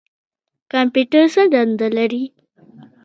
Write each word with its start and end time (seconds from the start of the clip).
کمپیوټر 0.71 1.25
څه 1.33 1.43
دنده 1.53 1.87
لري؟ 1.97 2.23